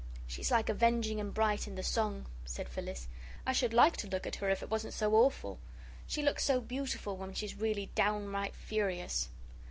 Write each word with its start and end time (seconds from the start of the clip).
"She's 0.25 0.49
like 0.49 0.67
Avenging 0.67 1.19
and 1.19 1.31
Bright 1.31 1.67
in 1.67 1.75
the 1.75 1.83
song," 1.83 2.25
said 2.43 2.67
Phyllis. 2.67 3.07
"I 3.45 3.53
should 3.53 3.71
like 3.71 3.95
to 3.97 4.07
look 4.07 4.25
at 4.25 4.37
her 4.37 4.49
if 4.49 4.63
it 4.63 4.69
wasn't 4.71 4.95
so 4.95 5.13
awful. 5.13 5.59
She 6.07 6.23
looks 6.23 6.43
so 6.43 6.59
beautiful 6.59 7.15
when 7.17 7.35
she's 7.35 7.53
really 7.61 7.91
downright 7.93 8.55
furious." 8.55 9.29